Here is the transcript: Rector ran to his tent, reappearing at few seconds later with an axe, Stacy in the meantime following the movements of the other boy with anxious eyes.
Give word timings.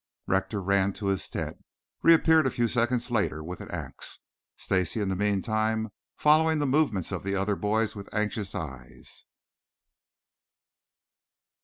Rector 0.25 0.59
ran 0.63 0.93
to 0.93 1.09
his 1.09 1.29
tent, 1.29 1.63
reappearing 2.01 2.47
at 2.47 2.53
few 2.53 2.67
seconds 2.67 3.11
later 3.11 3.43
with 3.43 3.61
an 3.61 3.69
axe, 3.69 4.21
Stacy 4.57 4.99
in 4.99 5.09
the 5.09 5.15
meantime 5.15 5.91
following 6.17 6.57
the 6.57 6.65
movements 6.65 7.11
of 7.11 7.21
the 7.21 7.35
other 7.35 7.55
boy 7.55 7.81
with 7.95 8.09
anxious 8.11 8.55
eyes. 8.55 9.25